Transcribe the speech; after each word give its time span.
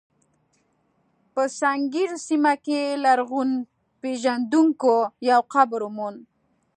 په 1.33 1.43
سنګیر 1.59 2.11
سیمه 2.27 2.53
کې 2.65 2.81
لرغونپېژندونکو 3.03 4.93
یو 5.29 5.41
قبر 5.53 5.79
وموند. 5.85 6.19